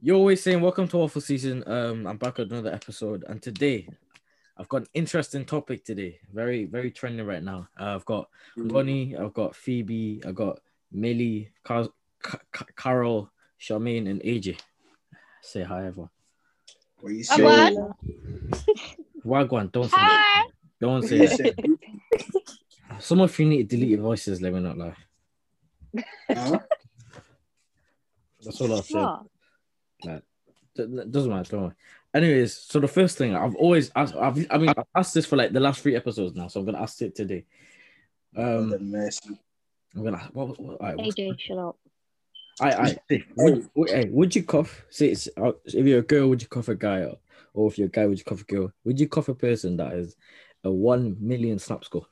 [0.00, 1.64] You're always saying welcome to Awful Season.
[1.66, 3.88] Um, I'm back with another episode, and today
[4.56, 6.18] I've got an interesting topic today.
[6.32, 7.68] Very, very trending right now.
[7.78, 10.60] Uh, I've got Bonnie, I've got Phoebe, I've got
[10.92, 11.88] Millie, Car-
[12.22, 13.30] Ca- Ca- Carol,
[13.60, 14.58] Charmaine, and AJ.
[15.42, 16.10] Say hi, everyone.
[17.00, 17.44] What you I'm say?
[17.76, 17.94] on.
[19.24, 20.42] Wagwan, don't say Hi.
[20.42, 20.52] it.
[20.80, 21.80] Don't say you it.
[23.00, 24.94] Some of you need to delete your voices, let me not lie.
[26.30, 26.58] Huh?
[28.44, 29.04] That's all I'll say.
[30.00, 30.12] What?
[30.12, 30.22] Like,
[30.74, 31.50] d- d- doesn't matter.
[31.50, 31.74] Don't worry.
[32.14, 35.36] Anyways, so the first thing I've always asked, I've, I mean, I've asked this for
[35.36, 37.44] like the last three episodes now, so I'm gonna ask it today.
[38.36, 39.38] Um, the mercy.
[39.94, 40.28] I'm gonna.
[40.32, 41.76] What, what, what, all right, AJ, shut up.
[42.60, 44.84] I, I, hey, would, would, hey, would you cough?
[44.90, 47.18] See, it's, uh, if you're a girl, would you cough a guy, or,
[47.52, 48.72] or if you're a guy, would you cough a girl?
[48.84, 50.16] Would you cough a person that is
[50.64, 52.06] a one million snap score?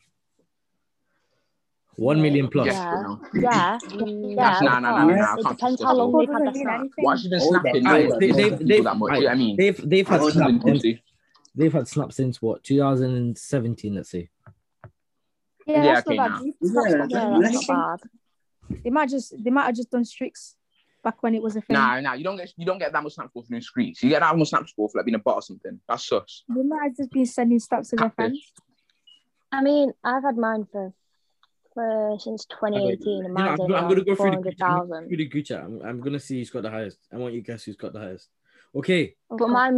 [1.96, 2.66] One million plus.
[2.66, 3.02] Yes, Yeah.
[3.02, 3.20] no.
[3.34, 4.60] Yeah, That's- yeah.
[4.60, 6.18] nah, nah, nah, nah, I It can't depends stop how long that.
[6.26, 6.80] they've had the snap.
[6.96, 7.84] Why has she been Hold on, snapping?
[7.84, 8.18] hold No, on.
[8.20, 9.12] They- they, they- they, they- that much.
[9.12, 9.56] I- you know what I mean?
[9.56, 10.84] They've they've had Hold snap since,
[11.54, 14.28] they've had snap since what 2017, let's say.
[15.66, 16.42] Yeah, Yeah, that's okay, not bad.
[16.60, 18.80] Yeah, Yeah, that's not bad.
[18.82, 20.56] They might just they might have just done streaks
[21.02, 21.74] back when it was a thing.
[21.74, 24.02] Nah, nah, you don't get you don't get that much snap score from doing streets.
[24.02, 25.78] You get that much snap score for like being a bot or something.
[25.88, 26.44] That's sus.
[26.48, 28.52] They might have just been sending snaps to their friends.
[29.52, 30.92] I mean, I've had mine for,
[31.74, 33.26] for since 2018.
[33.26, 35.64] And mine's I'm, I'm going to go for the Gucci?
[35.64, 36.98] I'm, I'm going to see who's got the highest.
[37.12, 38.28] I want you to guess who's got the highest.
[38.74, 39.14] Okay.
[39.28, 39.70] But my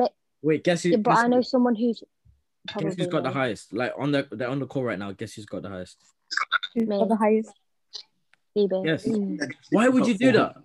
[0.42, 0.90] Wait, guess who?
[0.90, 2.02] Yeah, but guess I know who, someone who's.
[2.78, 3.72] Guess who's got the highest?
[3.72, 5.12] Like on the they're on the call right now.
[5.12, 5.98] Guess who's got the highest?
[6.74, 7.52] Who's got the highest?
[8.56, 8.84] Bieber.
[8.84, 9.06] Yes.
[9.06, 9.38] Mm.
[9.70, 10.56] Why would you do that?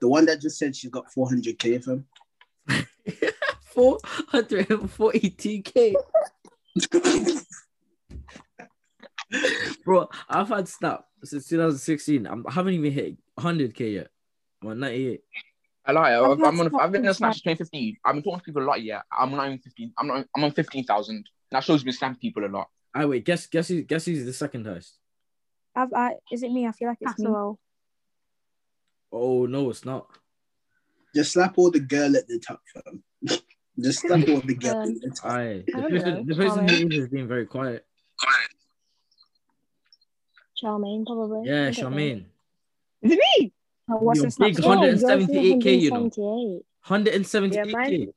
[0.00, 2.04] The one that just said she's got 400k from.
[3.74, 5.94] 442k
[9.84, 10.08] bro.
[10.28, 12.26] I've had snap since 2016.
[12.26, 14.08] I'm, I haven't even hit 100k yet.
[14.62, 15.20] I'm at 98.
[15.86, 16.14] I lie.
[16.14, 16.70] I've, I've I'm on.
[16.70, 17.96] snap I've been in a since snap since 2015.
[18.04, 18.82] I've been talking to people a lot.
[18.82, 19.92] Yeah, I'm not even 15.
[19.98, 20.26] I'm not.
[20.34, 21.28] I'm on 15,000.
[21.50, 22.68] That shows me snapping people a lot.
[22.94, 23.24] I wait.
[23.24, 24.98] Guess guess who, guess who's the second highest?
[25.76, 26.66] I've, I, is it me?
[26.66, 27.26] I feel like it's me.
[27.26, 27.58] Casserole.
[29.12, 30.08] Oh no, it's not.
[31.14, 33.02] Just slap all the girl at the top, fam.
[33.80, 35.30] Just slap all the girl at the top.
[35.30, 36.92] I I the person, the person Charmaine.
[36.92, 37.84] who is being very quiet.
[40.62, 41.48] Charmaine, probably.
[41.48, 41.96] Yeah, I don't know.
[41.96, 42.24] Charmaine.
[43.02, 43.52] Is it me?
[43.86, 44.74] What's You're big score?
[44.76, 46.10] Yeah, yours is 178k, you know.
[46.10, 46.62] 178.
[46.86, 48.06] 178k.
[48.06, 48.12] Yeah,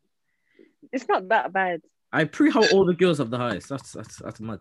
[0.92, 1.82] It's not that bad.
[2.12, 3.70] I pre how all the girls have the highest.
[3.70, 4.60] That's that's that's mad.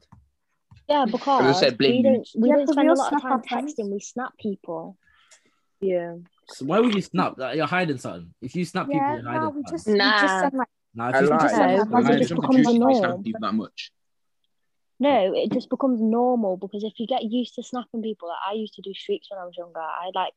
[0.89, 3.43] Yeah, because said, we don't we Yeah, don't 'cause spend we a lot of time
[3.43, 3.91] texting.
[3.91, 4.97] We snap people.
[5.81, 6.17] Yeah.
[6.49, 7.37] So why would you snap?
[7.37, 8.33] That You're hiding something.
[8.41, 9.73] If you snap people, you're no, hiding we something.
[9.73, 10.41] just, we just Nah.
[10.41, 11.39] send like Nah, if I you lie.
[11.39, 12.49] snap No, someone, because you're it hiding just something.
[12.51, 12.95] becomes a I norm.
[12.95, 13.93] snap people that much.
[14.99, 18.55] No, it just becomes normal because if you get used to snapping people, like I
[18.55, 19.79] used to do streaks when I was younger.
[19.81, 20.33] I like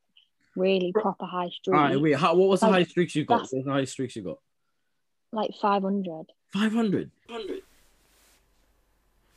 [0.55, 2.15] really proper high streaks, All right, wait.
[2.15, 3.41] How, what was the Like, highest streaks you got?
[3.43, 4.39] What was the highest streaks you got?
[5.31, 6.25] like 500.
[6.51, 7.11] 500.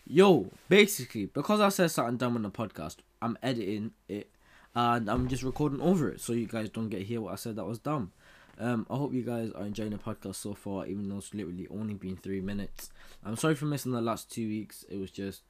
[0.06, 4.28] Yo, basically, because I said something dumb on the podcast, I'm editing it
[4.74, 7.36] and I'm just recording over it so you guys don't get to hear what I
[7.36, 8.12] said that was dumb.
[8.58, 11.66] Um, I hope you guys are enjoying the podcast so far, even though it's literally
[11.70, 12.90] only been three minutes.
[13.24, 14.84] I'm sorry for missing the last two weeks.
[14.88, 15.42] It was just,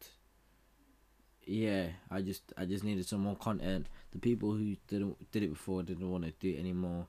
[1.45, 3.87] yeah, I just I just needed some more content.
[4.13, 7.07] The people who didn't did it before didn't want to do it anymore.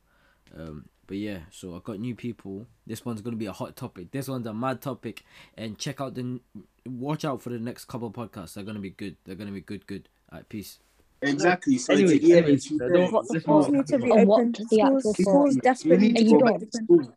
[0.58, 2.66] Um, but yeah, so I got new people.
[2.88, 4.12] This one's gonna be a hot topic.
[4.12, 5.24] This one's a mad topic,
[5.58, 6.40] and check out the
[6.88, 8.54] watch out for the next couple podcasts.
[8.54, 9.18] They're gonna be good.
[9.26, 9.86] They're gonna be good.
[9.86, 10.10] Good.
[10.32, 10.80] Alright, peace.
[11.24, 11.78] Exactly.
[11.78, 14.02] So Anyway, to hear anyways, it, you don't- the schools need to on.
[14.12, 14.56] Or what reopen.
[14.68, 17.14] Schools, schools desperately need to go back to school.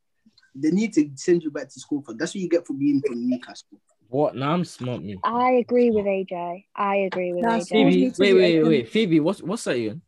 [0.55, 3.03] They need to send you back to school for that's what you get for being
[3.03, 3.79] from Newcastle.
[4.09, 4.37] What?
[4.37, 5.19] Now I'm smart me.
[5.25, 6.67] I agree with AJ.
[6.75, 7.69] I agree with Nah, AJ.
[7.69, 8.89] Phoebe, need wait, wait, wait.
[8.89, 10.01] Phoebe, what's what's that you?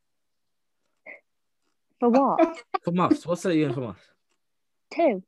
[2.00, 2.62] For what?
[2.82, 3.26] For maths.
[3.26, 4.00] What's that you for maths?
[4.94, 5.22] Two.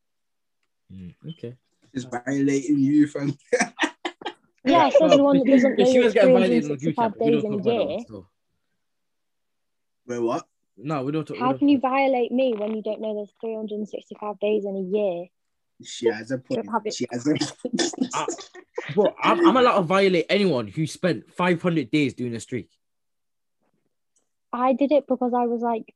[0.93, 1.57] Mm, okay.
[1.95, 3.37] Just violating you, fam.
[4.63, 6.77] Yeah, it says the one that doesn't know If she was getting violated in the
[6.77, 7.99] group 365 chat, we days in a talk about that year.
[10.19, 10.19] One, so.
[10.19, 10.47] Wait, what?
[10.77, 11.37] No, we don't talk.
[11.37, 14.77] we How don't can you violate me when you don't know there's 365 days in
[14.77, 15.27] a year?
[15.83, 16.65] She has a point.
[16.65, 16.83] Don't have.
[16.93, 17.35] She has a
[18.15, 18.27] Ah,
[18.95, 22.71] Bro, I'm, I'm allowed to violate anyone who spent 500 days doing a streak.
[24.53, 25.95] I did it because I was like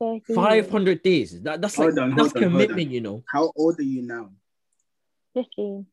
[0.00, 0.34] 13.
[0.34, 1.40] 500 days.
[1.42, 3.22] That, that's like on, that's on, commitment, you know.
[3.30, 4.30] How old are you now?
[5.34, 5.86] 15.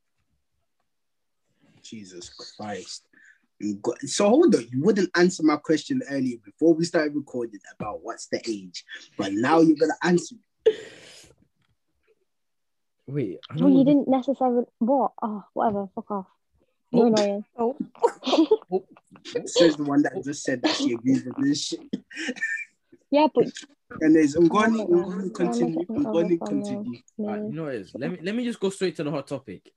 [1.84, 3.04] Jesus Christ.
[3.60, 7.60] You got- So hold on, you wouldn't answer my question earlier before we started recording
[7.78, 8.86] about what's the age,
[9.18, 10.36] but now you're gonna answer.
[13.08, 14.66] Wait, I Well, you didn't necessarily.
[14.78, 15.14] What?
[15.22, 15.90] Oh, whatever.
[15.96, 16.28] Fuck off.
[16.92, 17.08] You're Oh.
[17.08, 17.46] annoying.
[17.58, 18.86] Oh,
[19.46, 21.80] Says the one that just said that she agrees with this shit.
[23.10, 23.48] Yeah, but
[24.02, 25.30] And there's I'm going Yeah, to yeah.
[25.34, 25.86] continue.
[25.90, 26.48] I'm Yeah, going to yeah.
[26.48, 27.00] continue.
[27.20, 27.96] Alright, you know what it is.
[27.96, 29.72] Let me let me just go straight to the hot topic.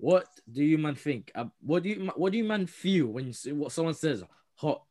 [0.00, 1.30] What do you man think?
[1.34, 4.24] Uh, what do you what do you man feel when you see what someone says
[4.54, 4.82] hot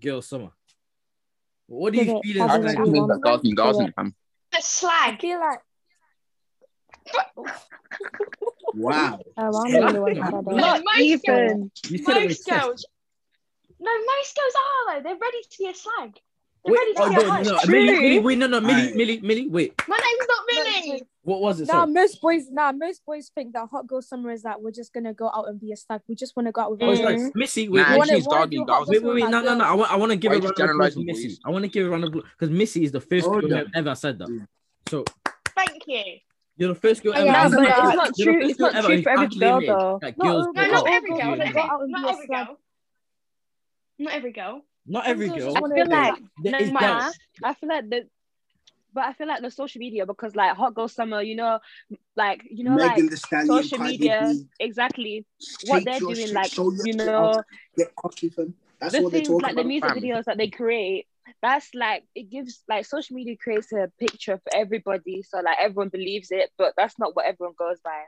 [0.00, 0.50] girl summer?
[1.66, 2.74] What do you it feel as I a inside?
[2.76, 3.06] think review.
[3.08, 3.88] that girls need girls Yeah.
[3.98, 4.14] in.
[4.52, 5.20] The I slag.
[5.20, 5.58] feel like
[8.74, 9.18] Wow.
[9.36, 9.92] Oh, I'm Yeah.
[9.92, 10.56] the one No, it.
[10.56, 11.70] Not most even.
[11.90, 12.86] You said it with Most girls.
[13.80, 15.02] No, most girls are though.
[15.08, 16.18] They're ready to be a slag.
[16.64, 17.42] They're Wait, ready to oh, be no, a hoe.
[17.42, 18.92] no, Millie, Millie, wait, no, no, Millie, Aye.
[18.94, 19.74] Millie, Millie, wait.
[19.86, 21.02] My name's not Millie.
[21.22, 21.66] What was it?
[21.68, 21.92] nah, Sorry.
[21.92, 25.12] most boys nah, most boys think that hot girl summer is that we're just gonna
[25.12, 26.00] go out and be a stag.
[26.08, 27.30] We just wanna go out with Oh, our sorry.
[27.34, 28.88] Missy, wait, Nah, wait, wanna- she's wanna dog do being dogs.
[28.88, 29.64] wait, wait, wait, no, no, no.
[29.64, 31.28] I want, I want to give Why a round of applause to Missy.
[31.28, 31.40] boys?
[31.44, 33.58] I want to give a round of applause because Missy is the first Hold girl
[33.58, 33.66] on.
[33.66, 34.28] who ever said that.
[34.28, 34.46] Mm.
[34.88, 35.04] So
[35.56, 36.04] Thank you.
[36.56, 37.26] you're the first girl Oh, ever.
[37.26, 38.40] yeah, but it's not true.
[38.40, 39.98] It's not true for every girl, though.
[40.00, 41.36] That Not girls all No, not every girl.
[41.36, 42.46] Not every, out and be not a every slag.
[42.46, 42.56] girl.
[43.98, 44.62] Not every girl.
[44.86, 45.56] Not every girl.
[45.56, 47.18] I feel like There no, is.
[47.44, 48.08] I feel like the
[48.92, 51.58] but I feel like the social media because like hot girl summer, you know,
[52.16, 55.26] like you know, Megan like the Stallion, social media, B, exactly
[55.66, 57.42] what they're doing, shit, like show you know,
[57.76, 58.54] get cocky, fam.
[58.80, 60.02] That's the what things talking like the music fam.
[60.02, 61.06] videos that they create.
[61.42, 65.88] That's like it gives like social media creates a picture for everybody, so like everyone
[65.90, 68.04] believes it, but that's not what everyone goes by.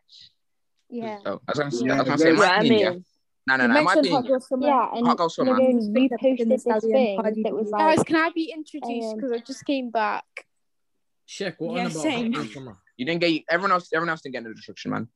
[0.89, 1.19] Yeah.
[1.25, 2.79] So, I was gonna, Yeah, I was gonna the say, in my Yeah, I opinion,
[2.81, 2.91] yeah.
[2.91, 3.05] mean,
[3.47, 3.79] No, no, You no.
[3.79, 4.67] In my mentioned hot opinion, girl summer.
[4.67, 5.53] Yeah, and hot girl summer.
[5.53, 8.31] Nagone, Just you picked up Megan posted this thing that was like, Guys, can I
[8.31, 9.11] be introduced?
[9.13, 10.25] Um, Because I just came back.
[11.31, 12.33] Shek, what Yeah, same.
[12.33, 12.77] hot girl summer?
[12.97, 13.89] You didn't get everyone else.
[13.93, 15.09] Everyone else didn't get the instruction, man.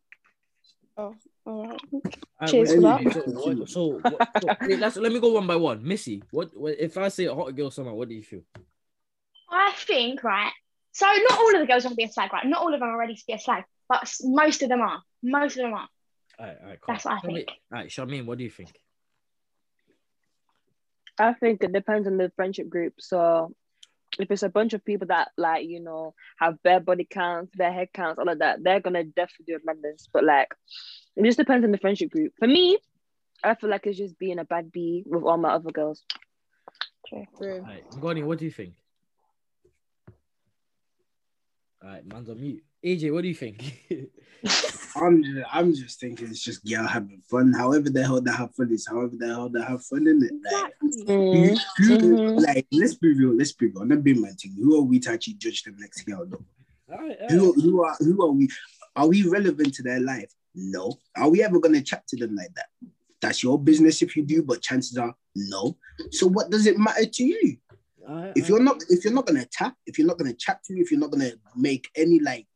[0.97, 1.81] All right.
[1.93, 3.15] Alright, Cheers wait, for wait, that.
[3.15, 5.83] So, what, so, what, so let's, let me go one by one.
[5.83, 7.93] Missy, what, what if I say a hot girl summer?
[7.93, 8.43] What do you feel?
[9.51, 10.53] I think, right.
[10.93, 12.47] So not all of the girls want to be a slag, right?
[12.47, 15.03] Not all of them are ready to be a slag, but most of them are.
[15.21, 15.89] Most of them are.
[16.39, 16.95] All right, all right, cool.
[16.95, 17.49] That's what I Shami- think.
[17.49, 18.73] All right, Shamin, what do you think?
[21.19, 22.95] I think it depends on the friendship group.
[23.01, 23.53] So
[24.19, 27.73] if it's a bunch of people that like you know have bare body counts, bare
[27.73, 30.09] head counts, all of that, they're gonna definitely do a madness.
[30.13, 30.55] But like,
[31.17, 32.33] it just depends on the friendship group.
[32.39, 32.79] For me,
[33.43, 36.05] I feel like it's just being a bad bee with all my other girls.
[37.07, 38.75] Okay, all right, Ngani, what do you think?
[41.83, 42.65] All right, man's on mute.
[42.85, 43.63] AJ, what do you think?
[44.97, 47.53] I'm just, I'm just thinking it's just girl having fun.
[47.53, 50.33] However the hell they have fun is however the hell they have fun in it.
[50.53, 50.73] Like,
[51.07, 51.59] Mm.
[51.79, 52.47] who, who- Mhm.
[52.47, 53.81] like let's be real, let's be real.
[53.81, 56.29] On the big man thing, who are we to actually judge them next year or
[56.93, 57.63] all right, all Who, right.
[57.63, 58.49] who are who are we?
[58.97, 60.31] Are we relevant to their life?
[60.55, 60.99] No.
[61.17, 62.67] Are we ever gonna chat to them like that?
[63.21, 65.77] That's your business if you do, but chances are no.
[66.11, 67.57] So what does it matter to you?
[68.07, 70.63] All right, If you're not if you're not gonna tap, if you're not gonna chat
[70.65, 72.47] to, me, if you're not gonna make any like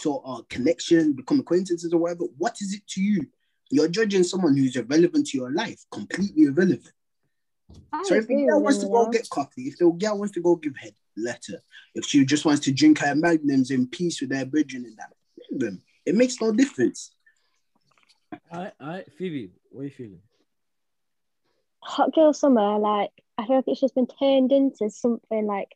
[0.00, 3.26] sort of uh, connection, become acquaintances or whatever, what is it to you?
[3.70, 6.92] You're judging someone who's irrelevant to your life, completely irrelevant.
[7.92, 10.34] I So if the agree girl wants to go get coffee, if the girl wants
[10.34, 11.60] to go give head, let her.
[11.94, 15.12] If she just wants to drink her magnums in peace with her brethren and that,
[15.50, 15.82] let them.
[16.04, 17.12] It makes no difference.
[18.52, 19.12] all right, all right.
[19.18, 20.20] Phoebe, what are you feeling?
[21.80, 25.75] Hot Girl Summer, like I feel like it's just been turned into something like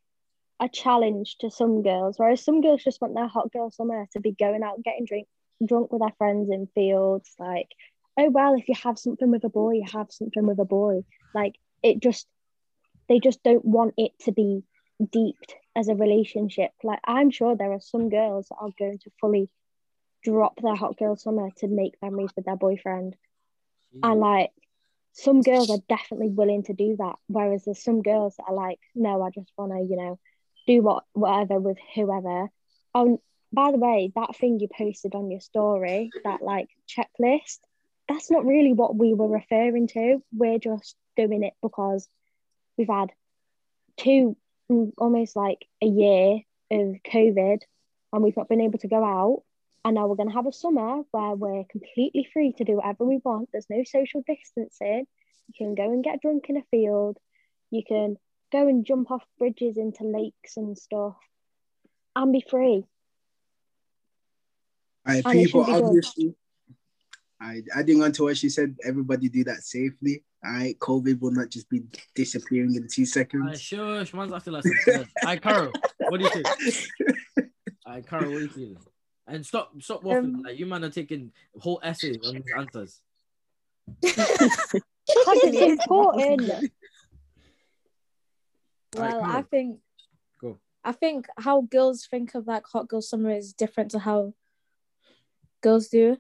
[0.60, 4.20] a challenge to some girls, whereas some girls just want their Hot Girl Summer to
[4.20, 5.26] be going out and getting drink
[5.66, 7.34] drunk with their friends in fields.
[7.38, 7.68] Like,
[8.18, 11.04] oh well, if you have something with a boy, you have something with a boy.
[11.34, 12.26] Like it just
[13.08, 14.62] they just don't want it to be
[15.12, 16.70] deeped as a relationship.
[16.84, 19.48] Like I'm sure there are some girls that are going to fully
[20.22, 23.16] drop their Hot Girl Summer to make memories with their boyfriend.
[24.02, 24.50] And like
[25.12, 28.78] some girls are definitely willing to do that, whereas there's some girls that are like,
[28.94, 30.18] no, I just want to, you know,
[30.66, 32.48] do what whatever with whoever.
[32.94, 33.20] Oh,
[33.52, 37.58] by the way, that thing you posted on your story, that like checklist,
[38.08, 40.22] that's not really what we were referring to.
[40.32, 42.08] We're just doing it because
[42.76, 43.10] we've had
[43.96, 44.36] two,
[44.70, 46.40] mm, almost like a year
[46.70, 47.58] of COVID,
[48.12, 49.42] and we've not been able to go out.
[49.84, 53.04] And now we're going to have a summer where we're completely free to do whatever
[53.04, 53.48] we want.
[53.50, 55.06] There's no social distancing.
[55.48, 57.16] You can go and get drunk in a field.
[57.70, 58.16] You can
[58.50, 61.16] go and jump off bridges into lakes and stuff
[62.16, 62.84] and be free.
[65.06, 65.84] All right, And people, should be good.
[65.84, 66.34] obviously,
[67.40, 70.22] I adding on to what she said, everybody do that safely.
[70.44, 71.82] All right, COVID will not just be
[72.14, 73.60] disappearing in two All right, seconds.
[73.60, 75.72] shush, man's acting like some All right, Carol,
[76.08, 76.46] what do you think?
[77.86, 78.78] All right, Carol, what are you feeling?
[79.26, 80.34] And stop, stop waffling.
[80.34, 83.00] Um, like you man are taking whole essays on these answers.
[85.06, 86.50] Because it's important.
[88.96, 89.78] All right, Well, I think
[90.40, 90.58] Go.
[90.84, 94.34] I think how girls think of like hot girl summer is different to how
[95.60, 96.16] girls do.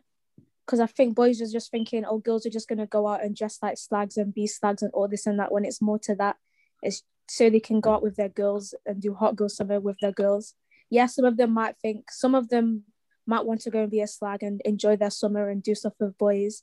[0.64, 3.34] Because I think boys are just thinking, oh, girls are just gonna go out and
[3.34, 5.50] dress like slags and be slags and all this and that.
[5.50, 6.36] When it's more to that,
[6.82, 9.96] it's so they can go out with their girls and do hot girl summer with
[10.00, 10.54] their girls.
[10.90, 12.84] Yeah, some of them might think some of them
[13.26, 15.94] might want to go and be a slag and enjoy their summer and do stuff
[15.98, 16.62] with boys,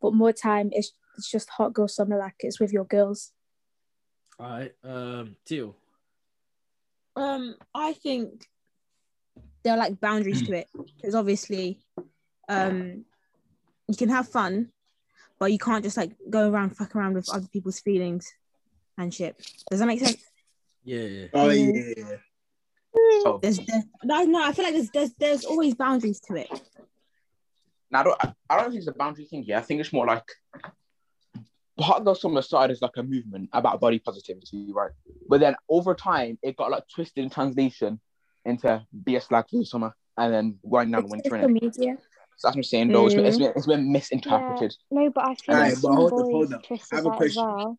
[0.00, 3.32] but more time it's it's just hot girl summer like it's with your girls.
[4.38, 5.74] All right, um, Teal.
[7.14, 8.46] Um, I think
[9.62, 11.80] there are like boundaries to it because obviously,
[12.48, 13.06] um,
[13.88, 14.68] you can have fun,
[15.38, 18.30] but you can't just like go around fuck around with other people's feelings
[18.98, 19.36] and shit.
[19.70, 20.22] Does that make sense?
[20.84, 21.26] Yeah, yeah.
[21.32, 22.16] Oh yeah, yeah, yeah.
[22.98, 23.38] Oh.
[23.42, 24.42] There's, there's no, no.
[24.42, 26.48] I feel like there's there's there's always boundaries to it.
[27.90, 29.44] Now, I don't, I don't think it's a boundary thing.
[29.46, 30.24] Yeah, I think it's more like
[31.82, 34.92] hot girl summer started as like a movement about body positivity, right?
[35.28, 38.00] But then over time, it got like twisted in translation
[38.44, 41.30] into be a slag for the summer, and then right now It's winter.
[41.30, 41.62] social innit?
[41.62, 41.98] media.
[42.38, 43.06] So that's what I'm saying, though.
[43.06, 43.40] It's been, it's mm.
[43.40, 44.74] been, it's been misinterpreted.
[44.90, 46.64] No, but I feel Alright, like but some hold up, boys hold up.
[46.70, 47.44] I have a question.
[47.44, 47.78] well.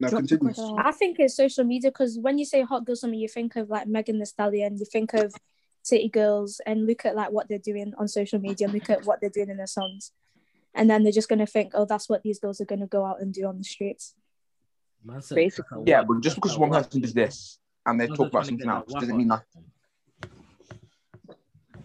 [0.00, 0.52] Now continue.
[0.78, 3.68] I think it's social media because when you say hot girl summer, you think of
[3.68, 5.34] like Megan Thee Stallion, you think of
[5.82, 9.04] city girls, and look at like what they're doing on social media, and look at
[9.04, 10.12] what they're doing in their songs,
[10.74, 13.20] and then they're just gonna think, oh, that's what these girls are gonna go out
[13.20, 14.14] and do on the streets.
[15.04, 15.82] Man Basically.
[15.86, 19.00] Yeah, but just because one person does this and they talk about something else that
[19.00, 19.40] doesn't mean on.
[19.54, 19.64] nothing.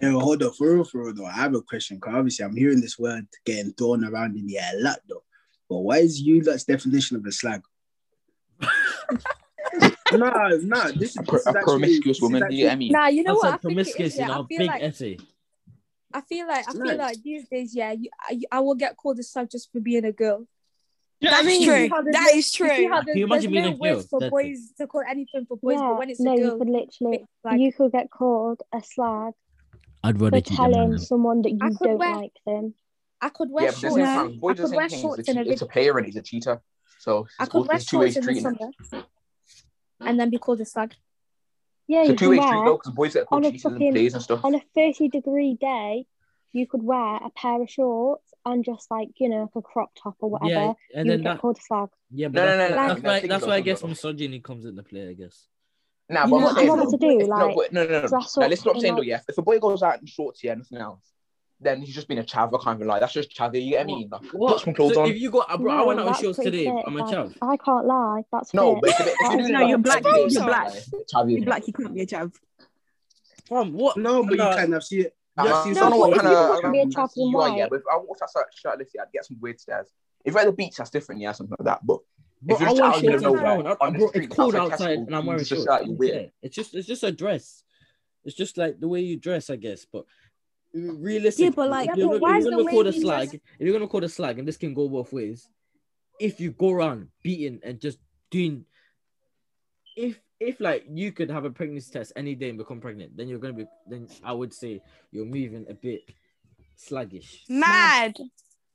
[0.01, 1.25] Yeah, hold up, for real, for real though.
[1.25, 4.60] I have a question because obviously I'm hearing this word getting thrown around in the
[4.60, 5.24] air a lot though.
[5.70, 7.62] But what is you lot's definition of a slag?
[10.12, 10.30] no,
[10.62, 12.68] no, this is, Pro- this is a promiscuous this is woman, do you actually- get
[12.68, 12.92] what I mean?
[12.92, 13.42] Nah, you know Man what?
[13.42, 14.25] said I think it promiscuous is, yeah.
[14.25, 15.18] in I our big like essay.
[16.17, 16.98] I feel like I feel Nice.
[16.98, 20.05] like these days, yeah, you, I, I will get called a slag just for being
[20.05, 20.48] a girl.
[21.22, 21.89] That's You see true.
[21.89, 22.75] how there's That no- is You true.
[23.05, 23.95] Can you imagine being no a girl?
[23.95, 24.31] words for That's it.
[24.31, 27.25] boys to call anything for boys, yeah, but when it's no, a you could literally,
[27.43, 29.34] like you could get called a slag
[30.03, 31.00] I'd for rather keep them telling man.
[31.00, 32.74] someone that you don't wear- like them.
[33.22, 33.95] I could wear Yeah, but at the shorts.
[33.95, 34.39] same Yeah.
[34.39, 35.74] boy I could wear shorts It's in a, a che- it's a video.
[35.74, 36.62] player and he's a cheater.
[37.00, 39.03] So I could wear it's two ways shorts in the summer
[40.01, 40.93] and then be called a slag.
[41.88, 43.51] Yeah, It's a you two way street wear though, because boys get called on a
[43.51, 44.44] cheaters and fucking- plays and stuff.
[44.44, 46.06] on a 30 degree day,
[46.51, 49.92] you could wear a pair of shorts and just like, you know, like a crop
[50.01, 50.50] top or whatever.
[50.51, 51.39] Yeah, and you then would get that.
[51.42, 51.89] called a slag.
[52.12, 53.84] Yeah, but No, no, that's, no, why- no, that's no, why that's why I guess
[53.84, 55.10] misogyny comes into play.
[55.10, 55.48] I guess.
[56.10, 57.20] Nah, You know I'm what saying you want though, to do?
[57.20, 58.08] if- no, Like, wait, no, no, no.
[58.08, 59.20] dress Now up listen what I'm saying though, like- yeah.
[59.27, 61.12] If a boy goes out in shorts, yeah, nothing else,
[61.65, 62.48] then he's just been a chav.
[62.57, 63.00] I can't even lie.
[63.00, 63.53] That's just chav.
[63.55, 64.10] You get what I mean?
[64.12, 65.10] Like, put some clothes So on.
[65.10, 66.65] if you got, bro, I No, went out with that's shorts today.
[66.65, 66.84] fit.
[66.86, 67.34] I'm a chav.
[67.41, 68.22] I can't lie.
[68.31, 69.84] That's No, but if, if That you is do No, that, you're fit.
[69.84, 70.03] black.
[70.03, 70.65] then You're black.
[70.65, 71.67] like, chav, You're black.
[71.67, 72.34] You can't be a chav.
[73.50, 73.98] Fam, what?
[73.98, 75.15] No, but Nah, you kind of see it.
[75.38, 76.51] I Yeah, don't see, know some what boys kind do of that.
[76.57, 77.67] I don't Be a um, chav you are, yeah.
[77.69, 79.88] But if I walked outside shirtless, yeah, I'd get some weird stares.
[80.24, 81.86] If you're at the beach, that's different, yeah, something like that.
[81.86, 82.00] But
[82.41, 83.77] Bro, if you're I just wear out in the shorts middle in of nowhere.
[83.81, 85.65] I- Bro, it's cold outside outside, and I'm wearing just shorts.
[85.65, 86.13] shout, you don't weird.
[86.13, 86.31] care.
[86.41, 87.63] It's just, it's just a dress.
[88.24, 89.86] It's just like the way you dress, I guess.
[89.86, 90.05] But
[90.75, 92.94] realistically, Yeah, but like- if Yeah, you're, but if why you're gonna way record a
[92.94, 95.48] slag, dress- if you're gonna record a slag, and this can go both ways.
[96.20, 98.00] If you go around beating and just
[98.32, 98.65] doing,
[99.96, 103.27] if if like you could have a pregnancy test any day and become pregnant, then
[103.27, 103.65] you're gonna be.
[103.89, 106.01] Then I would say you're moving a bit
[106.75, 107.44] sluggish.
[107.50, 108.17] Mad.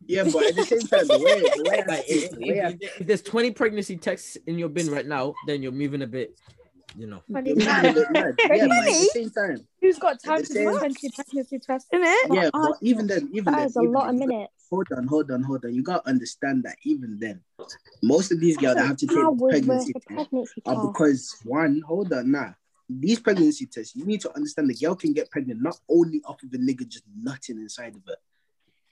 [0.06, 2.48] Yeah, but at the same time, the way, the way Like, see if, it, the
[2.48, 5.72] way I if, if there's 20 pregnancy tests in your bin right now, then you're
[5.72, 6.38] moving a bit,
[6.96, 7.22] you know.
[7.32, 7.50] Funny.
[7.50, 8.34] You're moving a bit mad.
[8.38, 11.88] Yeah, but at the same time, Who's got time to do same- 20 pregnancy tests?
[11.92, 12.32] Isn't it?
[12.34, 14.52] yeah, I- but even then, even That then, is a lot of minutes.
[14.70, 15.74] hold on, hold on, hold on.
[15.74, 17.40] You gotta understand that even then,
[18.02, 19.16] most of these girls that have to take
[19.50, 20.32] pregnancy tests
[20.66, 20.86] are tests.
[20.86, 22.52] because one, hold on, nah.
[22.88, 26.42] These pregnancy tests, you need to understand the girl can get pregnant not only off
[26.42, 28.16] of the nigga just nutting inside of her.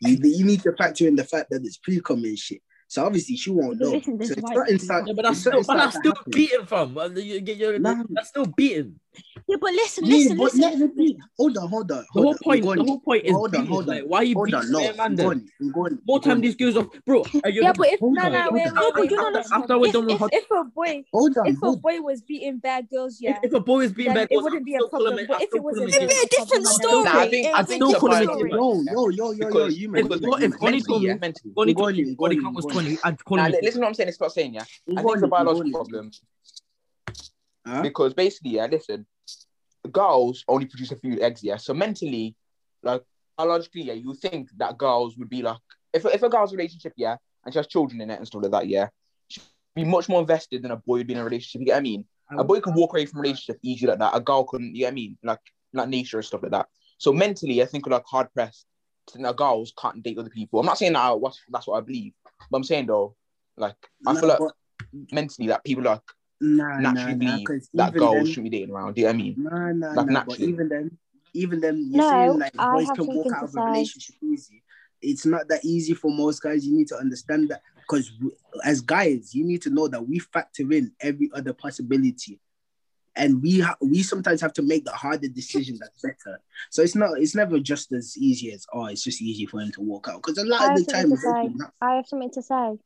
[0.00, 2.62] You, you need to factor in the fact that it's pre-cum and shit.
[2.90, 3.90] So obviously she won't know.
[3.92, 5.04] listen, So it's white not inside.
[5.06, 6.96] Yeah, but that's it's still, not but that's still to beating, fam.
[6.96, 8.02] Uh, You, you, you're, Nah.
[8.10, 8.98] that's still beating.
[9.48, 10.60] Yeah, but listen, Yeah, listen, but listen.
[10.60, 11.18] let it be.
[11.38, 12.04] Hold on, hold on.
[12.14, 13.94] The whole on, point, the whole point is Hold on, hold on.
[13.96, 14.78] Like, why are you Hold beating on, no.
[14.80, 15.26] bare man then?
[15.26, 16.42] Ngoni, Ngoni, More time Ngoni.
[16.42, 17.24] these girls off, bro.
[17.44, 19.52] Are you Yeah, but if Hold no, no, wait, no, but you know, after, listen.
[19.62, 22.58] after we're If, if, hot, if a boy, Hold on, if a boy was beating
[22.58, 24.86] bad girls, yeah, if, if a boy is being then bad, it wouldn't be a
[24.86, 25.18] problem.
[25.26, 27.06] But if it was a girl, It'd be a different story.
[27.08, 28.50] I think I be think a still calling it vibe- story.
[28.50, 30.02] Yo, yo, yo, yo, yo, Because- you If, man.
[30.08, 31.54] because what if Connie told me, mentally.
[31.56, 32.72] Connie Ngoni, told me, body count was Ngoni.
[32.72, 34.10] 20, I'd call Nah, listen what I'm saying.
[34.10, 34.60] It's not saying, yeah.
[34.62, 35.72] I think it's a biological Ngoni.
[35.72, 36.10] problem
[37.68, 37.82] Huh?
[37.82, 39.06] because basically, yeah, listen,
[39.92, 41.56] girls only produce a few eggs, yeah.
[41.56, 42.34] So mentally,
[42.82, 43.02] like
[43.36, 45.58] biologically, yeah, you think that girls would be like,
[45.92, 48.52] if if a girl's relationship, yeah, and she has children in it and stuff like
[48.52, 48.88] that, yeah,
[49.28, 49.42] she'd
[49.74, 51.60] be much more invested than a boy would be in a relationship.
[51.60, 52.04] You get what I mean?
[52.30, 54.14] A boy can walk away from a relationship easily like that.
[54.14, 54.74] A girl couldn't.
[54.74, 55.18] You get what I mean?
[55.22, 55.40] Like
[55.72, 56.66] like nature and stuff like that.
[56.98, 58.66] So mentally, I think we're like hard pressed
[59.06, 60.60] to think that girls can't date other people.
[60.60, 61.16] I'm not saying that I,
[61.50, 62.12] that's what I believe,
[62.50, 63.16] but I'm saying though,
[63.56, 64.54] like I Nah, feel like but-
[65.12, 66.02] mentally that people like
[66.40, 68.94] Nah, naturally nah, nah, that even girls then- shouldn't be dating around.
[68.94, 69.34] Do you know what I mean?
[69.38, 70.24] Nah, nah, Like, nah.
[70.24, 70.48] But naturally.
[70.52, 70.98] even then,
[71.34, 73.60] even then, you're No, saying like I boys have can walk something out of a
[73.60, 74.62] uh, relationship easy.
[75.02, 76.66] It's not that easy for most guys.
[76.66, 78.10] You need to understand that because
[78.64, 82.40] as guys, you need to know that we factor in every other possibility,
[83.16, 86.40] and we ha- we sometimes have to make the harder decision that's better.
[86.70, 89.70] So it's not it's never just as easy as oh it's just easy for him
[89.72, 91.68] to walk out because a lot have of the time something to it's say.
[91.80, 92.78] I have something to say.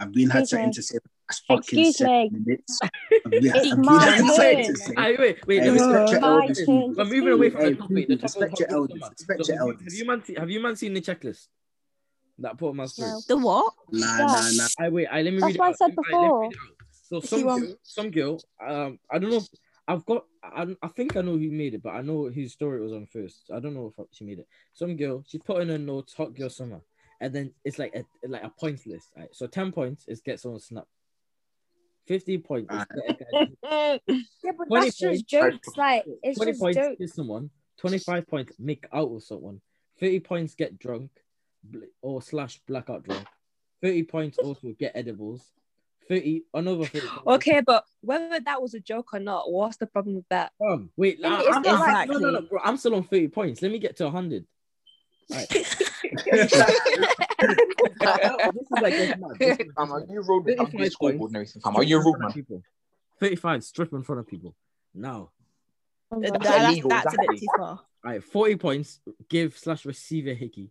[0.00, 0.72] I've been had Excuse something me.
[0.74, 0.98] to say.
[1.30, 2.40] For the last fucking Excuse seven me.
[2.46, 2.78] minutes.
[2.84, 4.74] I've been, It's I've my had something turn.
[4.74, 5.62] to wait, wait.
[5.62, 6.56] Hey, let me- respect your My elders.
[6.58, 6.94] turn people.
[6.94, 7.88] to We're moving away from Hey, the topic.
[7.88, 9.00] The people, topic respect your Hot elders.
[9.00, 9.10] Summer.
[9.18, 9.84] Respect your have you- elders.
[9.84, 11.46] Have you man seen, have you man seen the checklist
[12.38, 13.10] that I put my story?
[13.10, 13.20] No.
[13.28, 13.74] The what?
[13.92, 14.26] Nah, Yeah.
[14.26, 14.66] nah, nah.
[14.78, 15.06] I wait.
[15.06, 16.40] I let me That's read it what I said Let me- aye, let me before.
[16.42, 16.52] read.
[17.08, 17.60] So She some won.
[17.62, 18.42] girl, some girl.
[18.66, 19.36] Um, I don't know.
[19.38, 19.48] If,
[19.86, 20.24] I've got.
[20.42, 22.92] I, I think I know who made it, but I know whose story it was
[22.92, 23.50] on first.
[23.54, 24.46] I don't know if she made it.
[24.74, 25.24] Some girl.
[25.26, 26.82] She put in a notes, "Hot Girl Summer,"
[27.22, 29.08] and then it's like a like a points list.
[29.16, 29.28] Right?
[29.32, 30.84] So ten points is get someone snap.
[32.08, 34.00] Fifty points is get a guy.
[34.42, 35.68] Yeah, but that's just jokes.
[35.76, 36.96] Like it's 20 just points jokes.
[36.98, 37.50] kiss someone,
[37.80, 39.60] 25 points make out with someone,
[40.00, 41.10] 30 points get drunk
[42.00, 43.26] or slash blackout drunk,
[43.82, 45.44] 30 points also get edibles,
[46.08, 47.22] 30 another 30 points.
[47.26, 50.52] Okay, but whether that was a joke or not, what's the problem with that?
[50.66, 53.02] Um, wait, Really, I, it's am not like- no, no, no, bro, I'm still on
[53.04, 53.60] 30 points.
[53.60, 54.46] Let me get to 100.
[55.30, 55.46] Right.
[57.38, 59.30] this is like this mad.
[59.38, 61.34] This is Fam, are you road with 35 scoreboard and points.
[61.34, 61.76] everything, fam?
[61.76, 62.32] Are you a in road man?
[62.32, 62.62] people.
[63.20, 64.54] 35 strip in front of people.
[64.94, 65.30] Now,
[66.10, 66.42] Oh That- my That- God.
[66.52, 67.68] that's, illegal, that's a bit too far.
[67.68, 70.70] all right, 40 points give slash receive a hickey,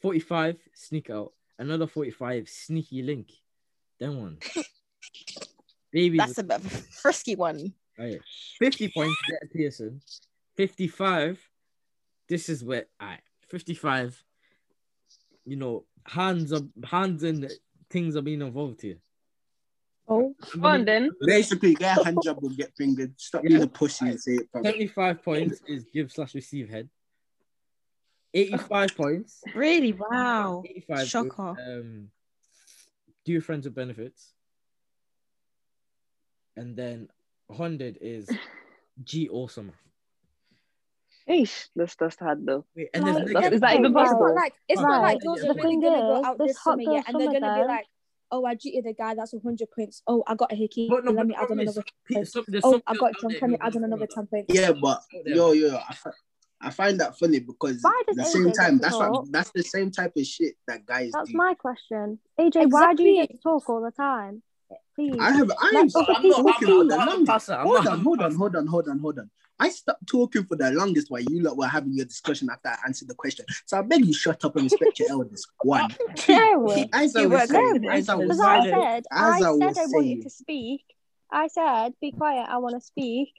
[0.00, 3.32] 45 sneak out, another 45 sneaky link.
[3.98, 4.38] Then one.
[5.92, 7.72] Baby, That's a bit frisky one.
[7.98, 8.20] Right.
[8.58, 10.00] 50 points get a Pearson.
[10.56, 11.40] 55.
[12.28, 13.18] This is where I
[13.48, 14.22] 55.
[15.46, 17.50] You know, hands are hands and
[17.90, 18.98] things are being involved here.
[20.08, 21.10] Oh, Go on then.
[21.20, 23.12] Basically, get a hand job will get fingered.
[23.20, 23.48] Stop Yeah.
[23.48, 24.48] being a pussy and say it.
[24.52, 24.62] fam.
[24.64, 26.88] 75 points is give slash receive head.
[28.32, 29.42] 85 points.
[29.54, 29.92] Really?
[29.92, 30.62] Wow.
[30.64, 31.42] 85 is, Shocker.
[31.60, 32.10] um
[33.24, 34.32] do your friends with benefits.
[36.56, 37.08] And then
[37.48, 38.28] 100 is
[39.02, 39.72] G awesome.
[41.28, 42.64] Eesh, that's that's hard though.
[42.76, 44.02] Wait, and Right, there's Is that even Right.
[44.04, 44.34] It's possible?
[44.34, 44.88] like it's Right.
[44.88, 47.02] not like The girls are really gonna go out this this hot summer, girl yeah,
[47.06, 47.86] and they're gonna be like,
[48.30, 49.14] "Oh, I cheated a guy.
[49.16, 50.02] That's hundred points.
[50.06, 50.88] Oh, I got a hickey.
[50.88, 51.82] No, Let me add on another.
[52.12, 52.28] point.
[52.62, 53.36] Oh, I got drunk.
[53.40, 54.54] Let me add on another ten points.
[54.54, 55.96] Yeah, but Out yo, yo, I,
[56.60, 59.62] I find that funny because at the AJ same time, to that's what that's the
[59.64, 61.36] same type of shit that guys that's do.
[61.36, 62.20] my question.
[62.38, 64.42] AJ, why do you get to talk all the time?
[64.94, 65.12] Please.
[65.20, 66.68] I have I Let am other I'm not- people I'm not- speak.
[66.70, 68.38] I'm not a passer, I'm Hold not on, a hold on, passer.
[68.38, 69.30] hold on, hold on, hold on.
[69.58, 72.76] I stopped talking for the longest while you lot were having your discussion after I
[72.86, 73.46] answered the question.
[73.64, 75.46] So I beg you shut up and respect your elders.
[75.62, 75.88] One.
[76.28, 76.86] No.
[76.92, 79.40] As I You was were saying, going as I was I said, as I I
[79.40, 80.82] said was I saying- wanted to speak.
[81.32, 83.30] I said, be quiet, I want to speak.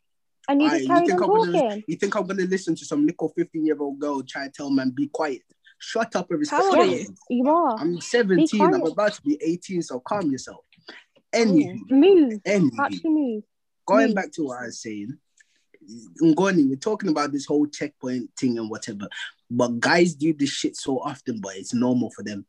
[0.50, 1.84] And you Aye, just you carried on gonna talking.
[1.88, 4.70] you think I'm gonna listen to some little 15 year old girl try to tell
[4.70, 5.42] man be quiet?
[5.80, 7.00] Shut up and respect How old your you?
[7.02, 7.20] elders.
[7.30, 7.76] You are.
[7.78, 8.62] I'm 17.
[8.62, 10.62] I'm about to be 18, so calm yourself.
[11.34, 12.42] Anywho, Move.
[12.46, 13.44] anywho, Actually move.
[13.86, 14.16] going move.
[14.16, 15.18] back to what I was saying,
[16.22, 19.08] Ngoni, we're talking about this whole checkpoint thing and whatever,
[19.50, 22.46] but guys do this shit so often, but it's normal for them.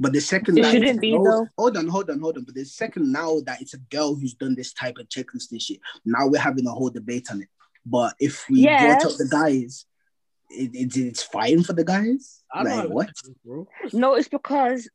[0.00, 1.46] But the second It that shouldn't be, girl- though.
[1.58, 2.44] hold on, hold on, hold on.
[2.44, 5.60] But the second now that it's a girl who's done this type of checklist and
[5.60, 7.48] shit, now we're having a whole debate on it.
[7.84, 9.86] But if we brought up the guys,
[10.50, 12.44] it, it, it's fine for the guys.
[12.54, 13.10] I don't Like have a what?
[13.92, 14.88] No, it's because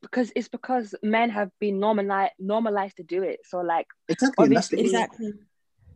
[0.00, 3.40] because it's because men have been normalized normalized to do it.
[3.44, 4.48] So like Exactly.
[4.48, 5.32] That's the Obviously- Exactly.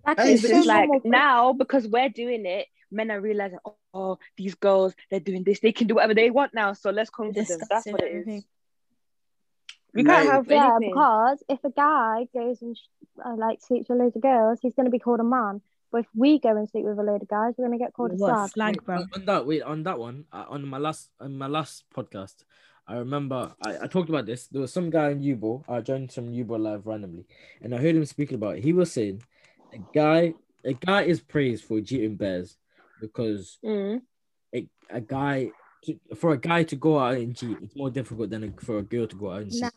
[0.06, 0.24] Exactly.
[0.24, 4.18] Hey, it's it's just like now because we're doing it, men are realizing, oh, oh,
[4.36, 6.72] these girls, they're doing this, they can do whatever they want now.
[6.72, 7.60] So let's come to them.
[7.68, 8.38] That's what it everything.
[8.38, 8.44] is.
[9.94, 10.32] We can't Mate.
[10.32, 10.90] have Yeah, anything.
[10.94, 12.78] because if a guy goes and
[13.24, 15.60] uh, like sleeps with a loads of girls, he's going to be called a man.
[15.90, 17.92] But if we go and sleep with a load of guys, we're going to get
[17.92, 18.50] called a What slag.
[18.50, 18.98] slag, bro?
[18.98, 22.44] on, on that, wait, on that one, uh, on my last, on my last podcast,
[22.86, 24.46] I remember I, I talked about this.
[24.46, 25.64] There was some guy in Yubo.
[25.68, 27.26] I joined some Yubo live randomly,
[27.60, 28.64] and I heard him speaking about it.
[28.64, 29.22] He was saying,
[29.72, 32.56] a guy, a guy is praised for cheating bears
[33.00, 34.02] because Mm.
[34.54, 35.50] a, a guy
[35.84, 38.78] to, for a guy to go out and cheat, it's more difficult than a, for
[38.78, 39.62] a girl to go out and cheat.
[39.62, 39.70] Nah,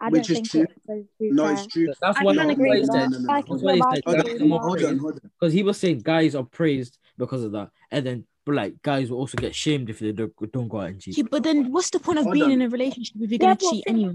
[0.00, 0.60] I Which don't is think true.
[0.62, 0.82] it.
[0.86, 1.92] to be No, it's true.
[2.00, 2.94] That's I what can that's agree he with said.
[3.02, 3.10] that.
[3.10, 3.94] No, no, no, I hold can That's what he go said.
[3.94, 4.98] back Hold to on, the hold on, man.
[4.98, 5.30] hold on.
[5.38, 9.10] Because he was saying guys are praised because of that, and then but like guys
[9.10, 11.18] will also get shamed if they don't, don't go out and cheat.
[11.18, 12.52] Yeah, but then what's the point of Hold being on.
[12.52, 14.14] in a relationship if you're Yeah, gonna but cheat anyway?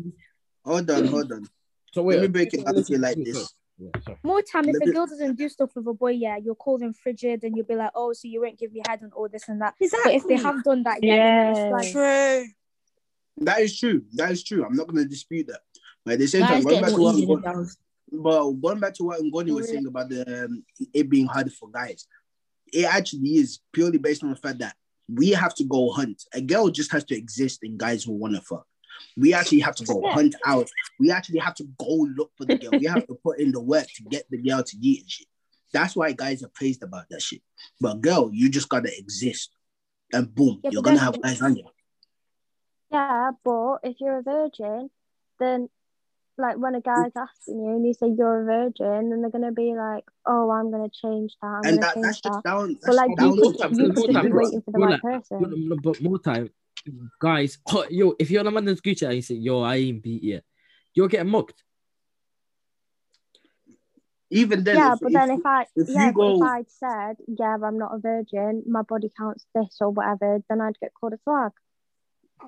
[0.65, 1.47] Hold on, hold on.
[1.93, 3.53] So wait, Let me break it down to you like this.
[3.77, 4.15] Yeah.
[4.23, 6.93] More time, if a girl doesn't do stuff with a boy, yeah, you'll call them
[6.93, 9.49] frigid and you'll be like, oh, so you won't give me head and all this
[9.49, 9.75] and that.
[9.79, 11.69] But if they have done that, yeah, then Yeah.
[11.71, 12.45] like, True.
[13.37, 14.03] That is true.
[14.13, 14.63] That is true.
[14.65, 15.59] I'm not going to dispute that.
[16.05, 17.67] But at the same time, going back, to what easy than
[18.11, 21.69] but going back to what Ngoni was saying about the um, it being hard for
[21.69, 22.07] guys,
[22.71, 24.75] it actually is purely based on the fact that
[25.07, 26.23] we have to go hunt.
[26.33, 28.65] A girl just has to exist and guys will want to fuck.
[29.17, 30.69] We actually have to go hunt out.
[30.99, 32.71] We actually have to go look for the girl.
[32.71, 35.27] we have to put in the work to get the girl to eat and shit.
[35.73, 37.41] That's why guys are praised about that shit.
[37.81, 39.51] But girl, you just gotta exist,
[40.13, 41.65] and boom, yeah, you're gonna have guys on you.
[42.91, 44.89] Yeah, but if you're a virgin,
[45.39, 45.69] then
[46.37, 47.21] like when a guy's mm.
[47.21, 50.71] asking you and you say you're a virgin, then they're gonna be like, "Oh, I'm
[50.71, 52.29] gonna change that." I'm and that, change that's that.
[52.29, 52.77] just down.
[52.85, 56.49] But like, down, you, could, you, down, you, down, you, down, you, down, you,
[57.19, 60.03] guys, oh, yo, if you're on a London scooter and you say, yo, I ain't
[60.03, 60.43] beat yet.
[60.93, 61.61] you're getting mugged.
[64.31, 66.35] Even then, yeah, if, but if, then if I if yeah, go...
[66.35, 70.61] if I'd said, yeah, I'm not a virgin, my body counts this or whatever, then
[70.61, 71.51] I'd get called a flag.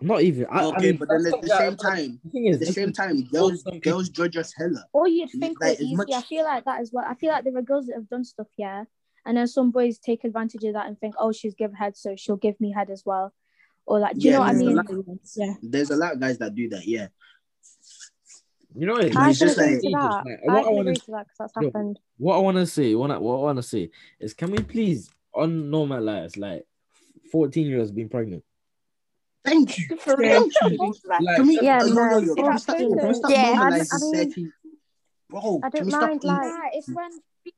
[0.02, 0.48] Not even.
[0.50, 2.20] I, okay, I mean, but then at the same time,
[2.54, 4.86] at the same time, girls girls judge us hella.
[4.92, 5.96] Or you'd think like, easy.
[5.96, 6.10] Much...
[6.14, 7.06] I feel like that as well.
[7.08, 8.84] I feel like there are girls that have done stuff, yeah,
[9.26, 12.16] and then some boys take advantage of that and think, oh, she's give head, so
[12.16, 13.34] she'll give me head as well
[13.88, 14.80] or like, you know what I mean?
[15.36, 16.86] Yeah, there's a lot of guys that do that.
[16.86, 17.08] Yeah.
[18.76, 20.24] You know, it's just like, to that.
[20.26, 22.00] Like, what I, want to that because that's happened.
[22.18, 25.72] What I want to say, what I, want to say is, can we please on
[25.72, 26.64] normal lives like
[27.32, 28.44] 14 years being pregnant?
[29.44, 29.98] Thank you.
[30.20, 31.60] Yeah, no, yeah, I mean,
[35.30, 37.10] Bro, I don't mind, like, yeah, it's when,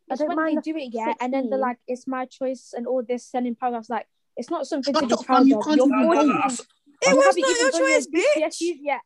[0.10, 2.88] I don't mind they do it, yet, and then they're like, it's my choice and
[2.88, 4.08] all this, sending paragraphs like,
[4.40, 5.48] it's not something Shut to be proud of.
[5.48, 6.42] You're boarding.
[7.02, 8.58] It was not your choice, bitch.
[8.82, 9.00] Yeah.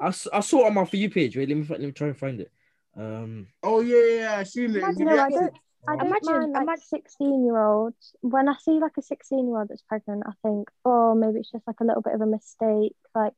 [0.00, 1.36] I, I saw it on my for you page.
[1.36, 2.50] Wait, let me let me try and find it.
[2.96, 3.46] Um.
[3.62, 4.78] Oh yeah, yeah, I seen it.
[4.78, 5.54] Imagine, no, I don't,
[5.88, 7.94] I don't imagine, mind, like, imagine sixteen-year-old.
[8.20, 11.80] When I see like a sixteen-year-old that's pregnant, I think, oh, maybe it's just like
[11.80, 12.96] a little bit of a mistake.
[13.14, 13.34] Like,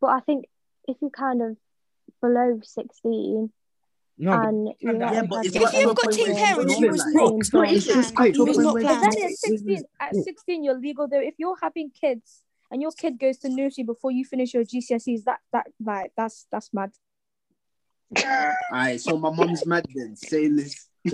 [0.00, 0.46] but I think
[0.88, 1.56] if you kind of
[2.20, 3.52] below sixteen,
[4.22, 7.42] no, and yeah, but if you've got teen parents, you was broke.
[7.54, 10.22] No, it's not But then at 16, at mm.
[10.22, 11.22] 16, you're legal though.
[11.22, 15.24] If you're having kids and your kid goes to nursery before you finish your GCSEs,
[15.24, 16.90] that that like that's that's mad.
[18.22, 20.14] All right, so my mom's mad then.
[20.16, 20.86] Saying this.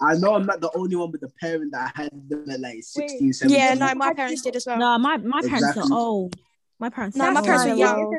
[0.00, 2.82] I know I'm not the only one with a parent that had them at like
[2.82, 3.60] 16, 17.
[3.60, 4.78] Yeah, no, my parents did as well.
[4.78, 5.92] No, my, my parents exactly.
[5.92, 6.36] are old.
[6.82, 7.16] My parents.
[7.16, 8.10] No, my parents were young.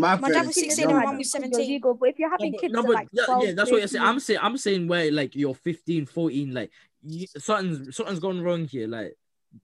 [0.00, 1.60] My, dad was 16 and my mom was 17.
[1.60, 3.72] Illegal, but if you're having yeah, kids, no, but, like 12, yeah, that's 15.
[3.72, 4.04] what you're saying.
[4.04, 6.72] I'm saying I'm saying where like you're 15, 14, like
[7.04, 8.88] you, something's something's gone wrong here.
[8.88, 9.14] Like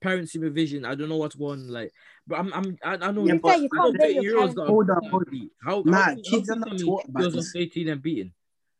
[0.01, 0.85] parent supervision.
[0.85, 1.93] I don't know what's going like,
[2.29, 3.27] but I'm I'm I, I know.
[3.27, 5.35] Yeah, but, you can't I know 30 year olds got hold up, hold up.
[5.61, 7.57] How, Man, how, kids how, are not taught about this.
[7.57, 8.33] 18 and beaten.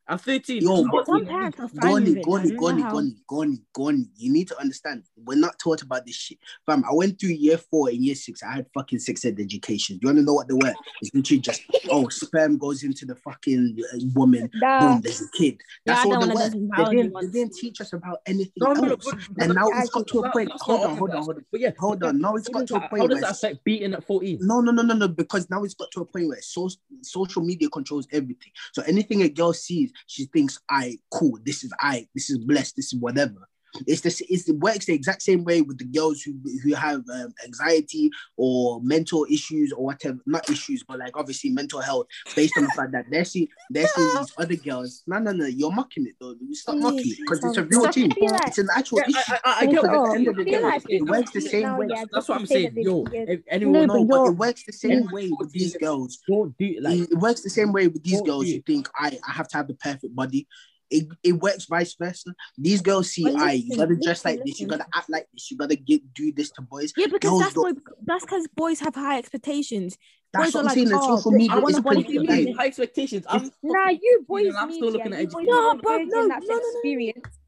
[0.07, 0.63] I'm 13.
[0.63, 4.05] Yo, but some parents are Goni, Goni, Goni, Goni, Goni, Goni.
[4.17, 5.05] You need to understand.
[5.17, 6.39] We're not taught about this shit.
[6.67, 8.43] Fam, I went through year four and year six.
[8.43, 9.97] I had fucking sex ed education.
[9.97, 10.75] Do you want to know what they were?
[11.01, 14.51] It's literally just, oh, sperm goes into the fucking uh, woman.
[14.55, 14.81] Nah.
[14.81, 15.59] Boom, there's a kid.
[15.87, 16.51] That's nah, all they were.
[16.51, 18.83] They didn't, they didn't teach us about anything no, no.
[18.83, 18.97] No,
[19.39, 20.51] and now it's got to a point.
[20.61, 21.45] Hold on, hold on, hold on.
[21.51, 22.21] But yeah, hold on.
[22.21, 23.03] Now it's got to a point.
[23.03, 24.39] How does that affect beating at 14?
[24.43, 25.09] No, no, no, no, no.
[25.09, 28.53] Because now it's got to a point where social media controls everything.
[28.73, 31.39] So anything a girl sees, she thinks I cool.
[31.45, 32.07] This is I.
[32.15, 32.77] This is blessed.
[32.77, 33.49] This is whatever.
[33.87, 37.03] It's the it's, it works the exact same way with the girls who who have
[37.13, 40.19] um, anxiety or mental issues or whatever.
[40.27, 42.07] Not issues, but like obviously mental health
[42.37, 45.03] based on the fact that they're seeing they're seeing these other girls.
[45.07, 46.35] No, no, no, you're mocking it though.
[46.53, 48.13] Stop mocking it because it's a real thing.
[48.21, 49.33] Like, it's an actual yeah, issue.
[49.33, 51.87] I, I, I, at the end of the day, like it works the same way.
[51.91, 52.75] Yeah, That's what I'm saying.
[52.77, 56.19] Yo, if anyone no, knows, but it works the same way with these girls.
[56.29, 58.47] Don't do like it works the same way with these girls.
[58.47, 60.47] You think I I have to have the perfect body.
[60.91, 62.35] It, it works vice versa.
[62.59, 65.57] These girls see, I you gotta dress like this, you gotta act like this, you
[65.57, 66.93] gotta get do this to boys.
[66.97, 67.79] Yeah, because girls that's don't...
[68.05, 69.97] that's because boys have high expectations.
[70.33, 70.91] That's boys what I'm like, saying.
[70.93, 73.25] Oh, social media I want to body you high expectations.
[73.29, 74.55] I'm nah, you boys.
[74.59, 75.47] I'm still looking at education.
[75.47, 77.39] No, bro, no, no, no, no, experience.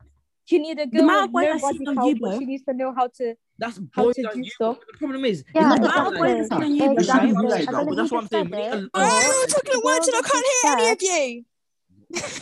[0.49, 1.01] You need a girl.
[1.01, 2.39] The man where I see on you, bro.
[2.39, 3.35] She needs to know how to.
[3.59, 4.45] That's boys how you.
[4.51, 4.79] Stuff.
[4.93, 6.93] The problem is, yeah, it's not the boys on you.
[6.93, 7.33] Exactly.
[7.97, 8.55] That's what I'm saying.
[8.55, 11.45] I'm talking chocolate words, and I can't hear any of you.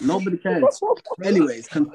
[0.03, 0.81] Nobody cares.
[1.23, 1.91] Anyways, can...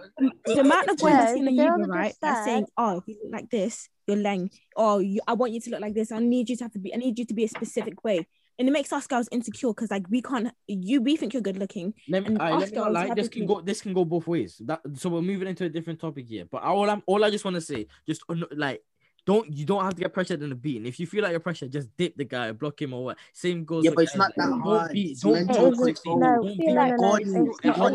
[0.46, 3.90] the amount of women in the Uber, right, that's saying, "Oh, you look like this,
[4.08, 4.50] you're lame.
[4.76, 6.12] Oh, you, I want you to look like this.
[6.12, 6.94] I need you to have to be.
[6.94, 8.28] I need you to be a specific way."
[8.58, 10.52] And it makes us girls insecure because, like, we can't.
[10.68, 11.94] You, we think you're good looking.
[12.10, 13.14] Let me, I, let me not lie.
[13.14, 13.62] This can go.
[13.62, 14.62] This can go both ways.
[14.66, 14.82] That.
[14.96, 16.46] So we're moving into a different topic here.
[16.50, 18.84] But all I'm, all I just want to say, just uh, like
[19.30, 20.78] don't you don't have to get pressured in the beat.
[20.78, 23.18] And if you feel like you're pressured, just dip the guy, block him or what.
[23.32, 23.86] Same goes.
[23.86, 24.92] Yeah, but it's not that hard.
[25.22, 26.20] Don't mental.
[26.20, 26.94] Don't be like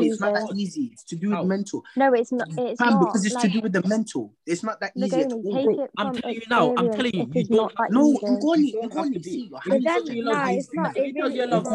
[0.07, 0.90] It's not that easy.
[0.92, 1.83] It's to do with mental.
[1.97, 2.47] No, it's not.
[2.57, 4.33] It's not because it's to do with the mental.
[4.47, 5.88] It's not that easy at all.
[5.99, 6.73] I'm telling you now.
[6.77, 7.27] I'm telling you.
[7.35, 7.73] You don't.
[7.90, 8.73] No, Ngoni.
[8.85, 9.25] Ngoni.
[9.25, 9.51] See,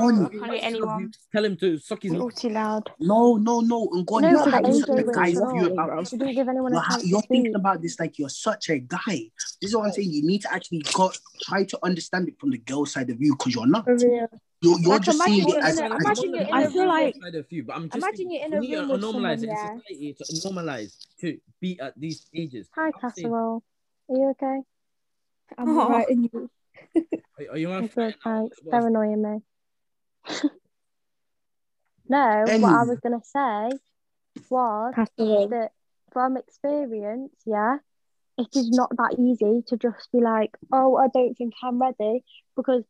[0.07, 1.13] Ngoni.
[1.33, 2.13] Tell him to suck his.
[2.13, 2.89] Naughty loud.
[3.01, 3.89] No, no, no.
[3.89, 4.31] Ngoni.
[4.31, 4.63] No, but
[5.13, 6.09] guys, you about.
[7.03, 9.29] You're thinking about this like you're such a guy.
[9.61, 10.11] This is what I'm saying.
[10.11, 11.11] You need to actually go,
[11.43, 13.85] try to understand it from the girl side of you because you're not.
[13.87, 14.27] You're,
[14.61, 16.69] you're Like, just seeing it you're as, in a- as imagine you're in I a
[16.69, 19.11] feel like side of you, but I'm just Imagine you're in a room with normalize
[19.11, 19.67] someone, it in yeah.
[19.77, 22.67] society to normalize to be at these stages.
[22.75, 23.63] Hi, I'm Casserole.
[24.09, 24.59] Are you okay?
[25.57, 25.87] I'm Aw.
[25.87, 26.49] right in you.
[26.95, 28.57] Are, are you on I'm good, thanks.
[28.63, 29.39] What- They're annoying me.
[32.09, 33.77] no, what I was gonna say
[34.49, 35.47] was Casserole.
[35.49, 35.71] that
[36.11, 37.77] from experience, yeah,
[38.39, 42.23] it is not that easy to just be like, oh, I don't think I'm ready
[42.55, 42.83] because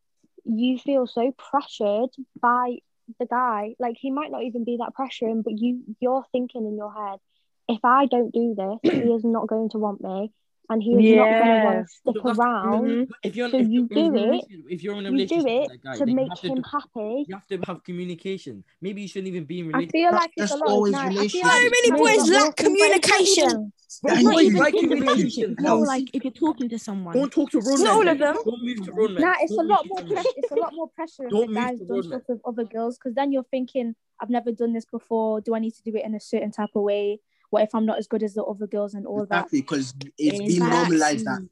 [0.46, 2.78] you feel so pressured by
[3.20, 3.76] the guy.
[3.80, 7.20] Like he might not even be that pressuring, but you you're thinking in your head,
[7.68, 10.32] if I don't do this, he is not going to want me
[10.70, 12.84] and he is not going to want to stick Look, that's- around.
[12.86, 13.08] Mhm.
[13.24, 15.38] If you're, So if you you're in a do it- if you're in a relationship,
[15.38, 17.26] You do relationship it with that guy, to make have to him happy.
[17.28, 18.64] You have to have communication.
[18.82, 19.92] Maybe you shouldn't even be in I relationship.
[19.92, 21.06] feel like it's That's a lot always of night.
[21.06, 21.44] I feel relationship.
[21.44, 23.74] like So many boys lack communication.
[24.04, 25.56] But Thank it's not even Like communication.
[25.60, 25.78] No.
[25.78, 27.16] No, like if you're talking to someone.
[27.16, 28.36] Don't talk to road Not all of them.
[28.46, 29.22] Don't move to road men.
[29.24, 30.24] Nah, it's a Don't lot more to road men.
[30.24, 30.34] pressure.
[30.38, 32.64] It's a lot more pressure if Don't the guy's to done road stuff with other
[32.66, 35.42] girls because then you're thinking, I've never done this before.
[35.42, 37.20] Do I need to do it in a certain type of way?
[37.50, 39.46] What if I'm not as good as the other girls and all that?
[39.46, 41.50] Exactly, because it's been normalized that mm.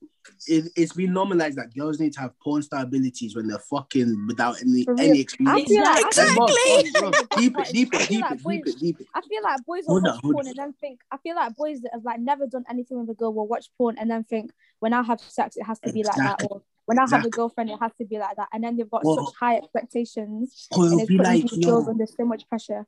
[0.47, 4.25] it, it's been normalized that girls need to have porn star abilities when they're fucking
[4.27, 5.69] without any any experience.
[5.69, 6.43] like Exactly.
[6.43, 8.67] I feel like the Deep it, deep I it, feel deep like it, boys- deep
[8.67, 9.07] it, deep it.
[9.15, 10.47] I feel like boys will watch porn on.
[10.47, 11.01] and then think.
[11.11, 13.67] I feel like boys that have like never done anything with a girl will watch
[13.77, 16.61] porn and then think, when I have sex, it has to be like that, or
[16.85, 19.03] when I have a girlfriend, it has to be like that, and then they've got
[19.03, 22.85] Well- such high expectations, and it's putting like, these girls under so much pressure.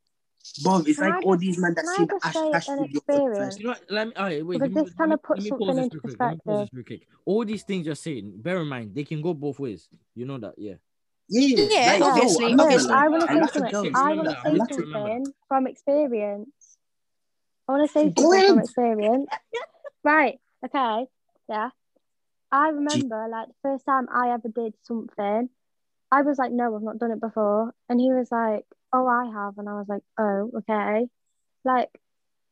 [0.63, 2.25] Bob, it's Can like I all just- these men that can I see the just
[2.25, 3.37] Ash say Cash video experience?
[3.37, 3.59] first.
[3.59, 3.81] You know what?
[3.89, 4.13] Let me.
[4.15, 4.59] Oh, all right, wait.
[4.59, 6.19] Because let me, this kinda let puts let me pause something this into real quick.
[6.19, 6.59] Let me pause perspective.
[6.59, 7.07] this real quick.
[7.25, 9.87] All these things you're saying, bear in mind, they can go both ways.
[10.15, 10.75] You know that, yeah.
[11.31, 12.93] Yeah, Yeah, like, yo, obviously, I No, obviously.
[12.95, 13.95] I want to say something.
[13.95, 16.77] I want to say I like to remember something from experience.
[17.67, 19.29] I want to say something from experience.
[20.03, 20.39] Right.
[20.65, 21.07] Okay.
[21.49, 21.69] Yeah.
[22.51, 25.49] I remember like the first time I ever did something,
[26.11, 27.73] I was like, no, I've not done it before.
[27.87, 29.57] And he was like, oh, I have.
[29.57, 31.07] And I was like, oh, okay.
[31.63, 31.89] Like,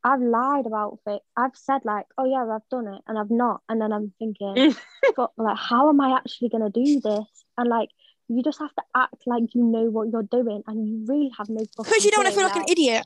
[0.03, 1.21] I've lied about it.
[1.35, 3.61] I've said like, oh yeah, I've done it, and I've not.
[3.67, 4.73] And then I'm thinking,
[5.15, 7.25] but like, how am I actually gonna do this?
[7.57, 7.89] And like,
[8.29, 11.49] you just have to act like you know what you're doing, and you really have
[11.49, 11.63] no.
[11.77, 13.05] Because you don't want to feel like clue, an idiot.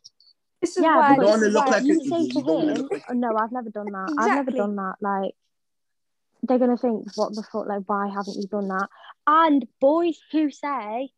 [0.61, 1.11] This is Yeah, why.
[1.11, 2.31] You but don't wanna look like you an say idiot.
[2.33, 4.15] to don't wanna him, like oh, no, I've never done that.
[4.19, 4.95] I've never done that.
[5.01, 5.33] Like,
[6.43, 7.67] they're gonna think, what the fuck?
[7.67, 8.87] Like, why haven't you done that?
[9.27, 11.09] And boys who say,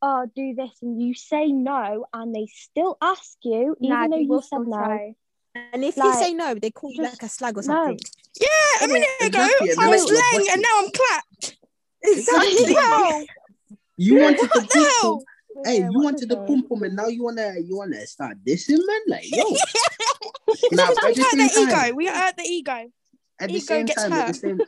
[0.00, 4.36] oh, do this, and you say no, and they still ask you, Nah, even though
[4.36, 4.76] you said no.
[4.76, 5.14] try.
[5.72, 7.76] And if you say no, they call you like a slag or something.
[7.76, 7.98] no.
[7.98, 8.06] something.
[8.40, 8.92] Yeah, a Innit?
[8.92, 11.56] minute ago Exactly, I was you're laying and now I'm clapped.
[12.02, 12.72] Exactly.
[12.72, 13.24] Bro,
[13.98, 15.24] You wanted what the pump hell?
[15.54, 15.64] pum.
[15.64, 16.46] Hey, wait, you what's wanted his to name?
[16.46, 19.00] pump pum, and now you wanna you wanna start dissing, man.
[19.06, 19.42] Like, yo.
[20.72, 21.94] now, we at the hurt the ego.
[21.96, 22.90] We hurt the ego.
[23.40, 24.60] At the ego same time, at the same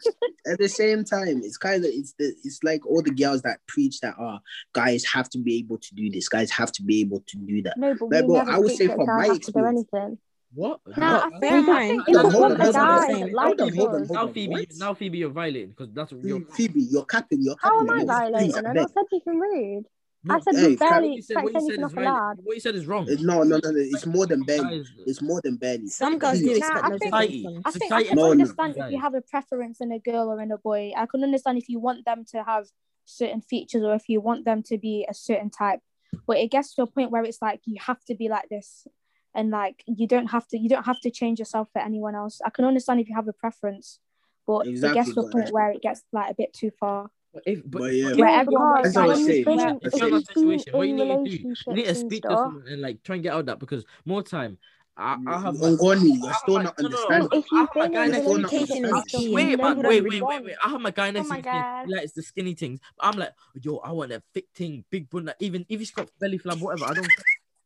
[0.47, 3.61] at the same time, it's kind of it's the it's like all the girls that
[3.69, 4.39] preach that oh
[4.73, 7.63] guys have to be able to do this, guys have to be able to do
[7.63, 7.77] that.
[7.79, 10.19] No, but Like, we bro, never I would say from my have to do experience-
[10.55, 10.81] What?
[10.97, 11.31] Nah, Huh?
[11.35, 13.59] I Bear in mind- Hold on, hold on, hold on, guys hold that on, like
[13.59, 14.09] hold on, hold on, us.
[14.09, 14.33] hold Now.
[14.33, 14.67] Phoebe, What?
[14.77, 16.41] now Phoebe, you're violating because that's you're.
[16.53, 17.77] Phoebe, you're capping, you're capping.
[17.77, 18.55] How am I you're violating?
[18.55, 18.89] I I never beg.
[18.95, 19.87] said anything rude.
[20.27, 21.93] No, I said Hey, you barely what you said, what expect you said anything is
[21.93, 22.05] a right.
[22.29, 22.39] lad.
[22.43, 23.07] What you said is wrong.
[23.21, 23.79] No, no, no, no.
[23.79, 24.85] It's more than barely.
[25.07, 25.87] It's more than barely.
[25.89, 26.61] Some guys do Please.
[26.61, 27.61] Nah, expect I loads think- society.
[27.65, 30.29] I think I can No, no, understand if you have a preference in a girl
[30.33, 30.93] or in a boy.
[30.97, 32.67] I can understand if you want them to have
[33.05, 35.81] certain features or if you want them to be a certain type.
[36.27, 38.87] But it gets to a point where it's like you have to be like this,
[39.35, 42.41] and like you don't have to you don't have to change yourself for anyone else.
[42.45, 43.99] I can understand if you have a preference,
[44.47, 47.11] but it gets to a but- point where it gets like a bit too far.
[47.35, 48.09] But if, but, But yeah.
[48.11, 49.37] but Yeah, everyone That's what I was when saying.
[49.39, 51.09] you've That's in, what if if you're in you've that been situation, what you need
[51.09, 53.41] to do, you need to and speak to someone and like try and get out
[53.41, 54.57] of that because more time,
[54.97, 55.57] I, I have.
[55.57, 58.25] Ongoni, you're I still not no, if you've have guy in next.
[58.27, 59.35] Communication is key.
[59.35, 60.55] Wait, man, wait, wait, wait, wait.
[60.65, 61.53] I have my guy next oh my to me.
[61.53, 61.87] God.
[61.89, 62.79] He likes the skinny things.
[63.01, 65.25] I'm like, yo, I want a thick thing, big bun.
[65.25, 66.89] Like, even if he's got belly flab, whatever.
[66.89, 67.09] I don't.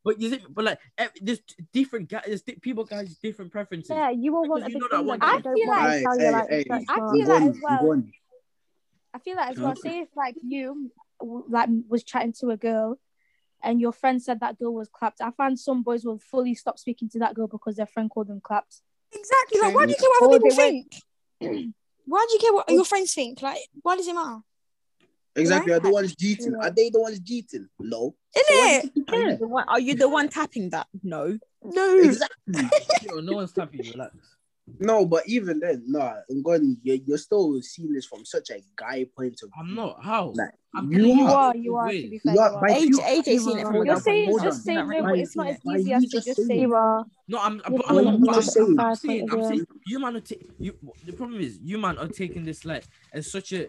[0.03, 2.23] But you think, but like, ev- there's different guys.
[2.27, 3.91] There's di- people guys different preferences.
[3.91, 5.79] Yeah, you all want a you big know that thing, one but guy- you don't
[5.79, 8.13] I feel like- Hey, hey, like hey, stretch I feel like as well- Ngoni.
[9.19, 9.73] I feel like as well.
[9.73, 9.81] Okay.
[9.91, 12.99] Say if like you like was chatting to a girl,
[13.63, 15.21] and your friend said that girl was clapped.
[15.21, 18.29] I find some boys will fully stop speaking to that girl because their friend called
[18.29, 18.77] them clapped.
[19.13, 19.61] Exactly.
[19.61, 20.95] Like, why do you care what other people think?
[22.11, 23.43] Why do you care what your friends think?
[23.43, 24.39] Like, why does it matter?
[25.37, 25.75] Exactly.
[25.75, 26.55] Are the ones cheating?
[26.55, 27.69] Are they the ones cheating?
[27.79, 28.15] No.
[28.35, 29.13] Isn't So it?
[29.13, 29.69] Are you the one?
[29.69, 30.87] Are you the one tapping that?
[31.03, 31.39] No.
[31.63, 31.99] No.
[31.99, 32.65] Exactly.
[33.03, 33.93] Yo, no one's tapping you.
[33.93, 34.17] Relax.
[34.81, 39.07] No, but even then, no, Ngoni, you're, you're still seeing this from such a guy
[39.17, 39.51] point of view.
[39.59, 40.03] I'm not.
[40.03, 40.33] How?
[40.37, 41.31] Like, I'm you telling You are.
[41.31, 42.33] are, you are, to be fair.
[42.35, 42.61] You You are, are.
[42.61, 44.53] by AJ, you- AJ You seen it from You're saying just on.
[44.63, 46.61] say no, but it's not as easy as to just just say?
[46.61, 47.05] You are.
[47.29, 47.61] No, I'm.
[47.69, 48.77] You're But I'm, I'm, I'm, saying.
[48.79, 49.29] I'm saying.
[49.33, 49.67] I'm saying.
[49.87, 50.21] You man are.
[50.21, 50.75] Ta- you.
[51.07, 53.67] The problem is, you man are taking this like as such a.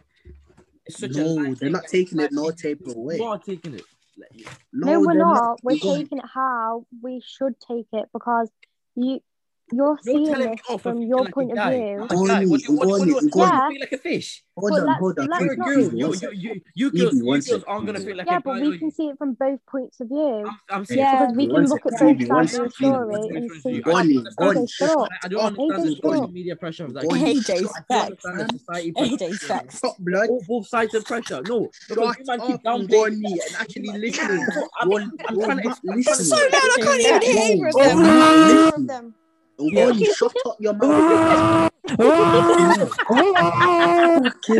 [0.85, 1.11] It's such.
[1.11, 3.17] No, light they're not taking it no you- tape away.
[3.17, 3.83] You are taking it.
[4.17, 5.59] Like, No, we're they're not.
[5.63, 8.49] We're taking it how we should take it because
[8.95, 9.21] you
[9.71, 11.97] you're You're seeing telling me this from your like point of view.
[11.97, 12.09] Not.
[12.09, 14.43] What, do- what, do- what, do- what, Ngoni, do you feel like a fish?
[14.57, 15.27] Hold But on, let's- hold on.
[15.27, 15.79] let's You're a not- girl.
[15.79, 17.13] You, you, you, you girls,
[17.47, 18.91] you girls aren't gonna feel like Yeah, a Yeah, but we can you?
[18.91, 20.45] see it from both points of view.
[20.47, 21.19] I'm, I'm Yeah.
[21.21, 23.69] Because we can look at both sides of the story and see.
[23.75, 23.83] you?
[23.85, 24.49] I don't understand.
[24.49, 25.09] Okay, Ngoni, shut up.
[25.23, 27.03] I don't understand the social media pressure of that.
[27.05, 28.25] Ngoni, I AJ's facts.
[28.25, 29.77] understand AJ's facts.
[29.77, 30.27] Stop, blood.
[30.29, 31.41] Both, both sides of pressure.
[31.47, 32.89] No, because Shut you man keep up, downplaying.
[33.21, 34.45] Ngoni, and actually listening.
[34.81, 35.63] I'm, You're, I'm you're trying to.
[35.69, 36.51] not I'm trying to So listening.
[36.51, 39.15] loud, I can't even hear either of them.
[39.59, 40.15] You're I not can't hear either of listening.
[40.15, 40.15] them.
[40.15, 41.71] Ngoni, shut up your mouth.
[41.97, 42.15] Fucking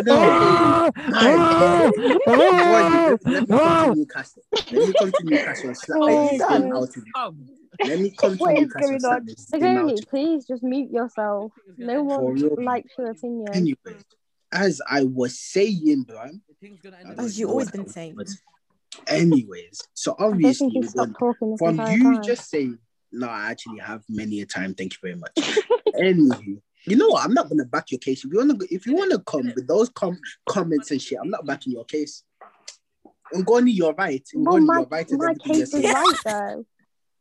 [0.06, 0.92] hell.
[1.14, 1.94] Alright.
[2.28, 4.44] Ngoni, let, let me come to Newcastle.
[4.72, 6.62] Let me come to Newcastle and slap Oh, this God.
[6.62, 7.04] thing out of you.
[7.86, 9.26] Let me come to What is Newcastle and going on?
[9.26, 11.52] this thing out Azoni, of please just mute yourself.
[11.78, 12.56] No one real.
[12.58, 13.68] likes your opinion.
[13.68, 13.76] you.
[13.86, 14.02] Anyway,
[14.52, 16.24] as I was saying, bro.
[16.26, 18.18] the thing's gonna end I up- don't As you always been saying.
[19.08, 22.24] Anyways, so obviously think you we're stopped talking from you time.
[22.24, 22.80] just saying,
[23.12, 24.74] no, I actually have many a time.
[24.74, 25.34] Thank you very much.
[25.96, 27.26] Anywho, you know what?
[27.26, 28.24] I'm not gonna back your case.
[28.24, 31.30] If you wanna, go, if you wanna come with those com- comments and shit, I'm
[31.30, 32.24] not backing your case.
[33.34, 34.28] Ngoni, you're right.
[34.34, 35.38] Well, Ngoni, my, you're right.
[35.46, 36.66] my case is right though.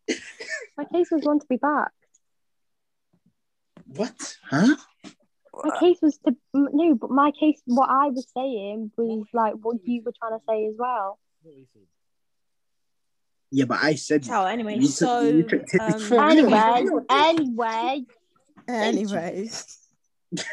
[0.77, 1.93] my case was one to be backed.
[3.87, 4.37] What?
[4.49, 4.77] Huh?
[5.65, 9.79] My case was to no, but my case, what I was saying was like what
[9.83, 11.19] you were trying to say as well.
[13.51, 18.05] Yeah, but I said So anyway, You took- so you took um, from- Anyway, anyway,
[18.69, 19.79] anyways,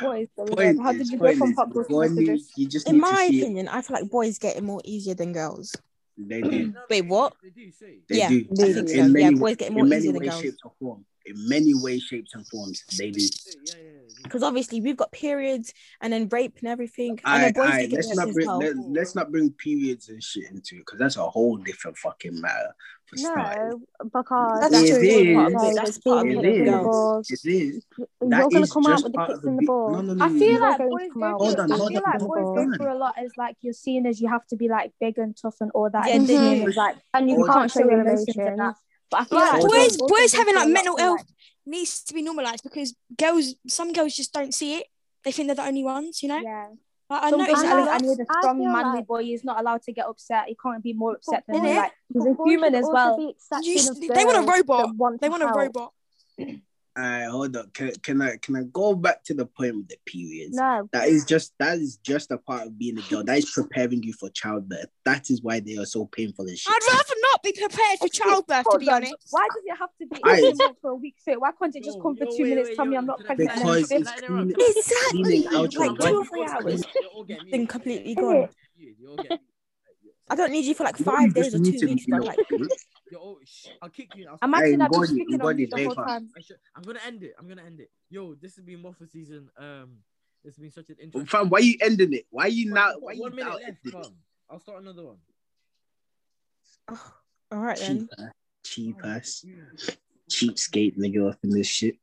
[0.00, 0.98] What is going Point on?
[0.98, 3.40] Did you go from is, hot girls to Ngoni, you just in my to see
[3.40, 3.42] it.
[3.42, 5.74] opinion, I feel like boys get it more easier than girls.
[6.16, 6.74] They do.
[6.90, 7.34] Wait, what?
[7.42, 7.98] They do say.
[8.08, 8.46] They yeah, do.
[8.52, 8.94] I think so.
[8.96, 10.42] In many, yeah, boys get it more in many easier than girls.
[11.26, 11.42] Shapes, or forms.
[11.42, 13.20] In many ways, shapes, and forms, they do.
[13.20, 13.28] Yeah,
[13.64, 13.98] yeah, yeah.
[14.22, 17.18] Because obviously we've got periods and then rape and everything.
[17.24, 20.76] I I, boys I, let's not bring let, let's not bring periods and shit into
[20.76, 22.74] it because that's a whole different fucking matter
[23.06, 23.74] for starters.
[23.74, 25.02] no, because That's It true.
[25.02, 25.34] is.
[25.36, 25.58] part of it.
[25.62, 26.70] there's That's part of being it It with kicked in the is.
[26.70, 26.86] girls.
[26.86, 27.30] balls.
[27.30, 27.86] It is.
[27.98, 29.92] You're gonna come out with the part kicks the in the be- balls.
[29.92, 31.62] No, no, no, I feel like boys to come go through.
[31.64, 32.74] I feel like boys go on.
[32.74, 35.36] through a lot as like you're seen as you have to be like big and
[35.36, 36.06] tough and all that.
[36.08, 36.68] And they seen do.
[36.68, 38.74] as like and you can't can't show show your emotions and that.
[39.12, 39.12] Emotions.
[39.12, 41.26] But I feel Like like Hold boys, boys having like mental of, health like-
[41.66, 44.86] needs to be normalized because girls, some girls just don't see it.
[45.24, 46.38] They think they're the only ones, you know.
[46.40, 46.68] Yeah.
[47.10, 48.96] Like, I Some noticed that are a like, I need a I strong, feel manly
[48.98, 49.22] like- boy.
[49.22, 50.44] He's not allowed to get upset.
[50.48, 51.62] He can't be more upset than Innit?
[51.62, 51.76] me.
[51.76, 53.16] Like he's a human as well.
[53.16, 54.96] be You accepting just- of they want a robot.
[54.96, 55.92] want They to want a robot.
[56.98, 57.70] Alright, hold on.
[57.72, 60.56] Can, can I can I go back to the point with the periods?
[60.56, 63.24] No, That is just that is just a part of being a girl.
[63.24, 64.90] That is preparing you for childbirth.
[65.06, 66.70] That is why they are so painful and shit.
[66.70, 69.14] I'd rather not be prepared for childbirth, to be honest.
[69.30, 71.40] Why does it have to be I- every for a week straight?
[71.40, 72.68] Why can't it just come for two wait, minutes?
[72.70, 73.52] wait, Tell me I'm not pregnant.
[73.54, 74.54] Because it's then can I interrupt?
[74.54, 75.22] cleaning, Exactly.
[75.22, 78.48] cleaning out your Like two or three hours, You all get then completely gone.
[80.30, 82.20] I don't need you for like You five days or two weeks, be bro.
[82.20, 82.38] Like.
[83.10, 84.26] Yo, oh, shh, I'll kick you.
[84.26, 86.04] I'll Imagine Hey, I've been Ngoni, speaking on Ngoni, mute the whole Labour.
[86.06, 86.30] time.
[86.34, 87.34] I should, I'm gonna end it.
[87.38, 87.90] I'm gonna end it.
[88.08, 89.50] Yo, this has been Waffle season.
[89.58, 89.98] Um,
[90.44, 91.26] it's been such an interesting.
[91.26, 92.24] Fam, why are you ending it?
[92.30, 92.94] Why you now?
[92.94, 93.64] we've Why you one minute now left.
[93.66, 93.92] ending it?
[93.92, 94.14] Fam.
[94.48, 95.18] I'll start another one.
[97.52, 98.08] all right then.
[98.64, 99.44] Cheap, cheap ass,
[100.30, 101.96] cheapskate nigga up in this shit.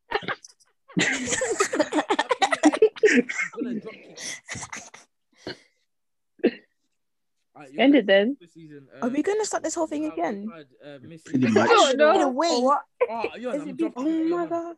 [7.60, 7.74] I'm gonna drop kick.
[7.74, 8.28] Alright, yo, End it then.
[8.30, 10.48] Waffle Season, Are uh, we gonna start this whole thing again?
[10.48, 11.70] tried, uh, Pretty much.
[11.72, 12.16] Oh, no.
[12.16, 12.60] In a way.
[12.60, 12.82] What?
[13.10, 14.76] Oh, yo, Is it dropping Oh my gosh.